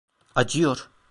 Acıyor. 0.35 0.89